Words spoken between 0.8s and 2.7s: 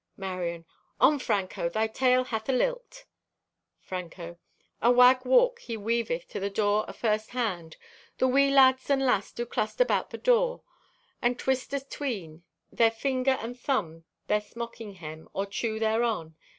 "On, Franco, thy tale hath a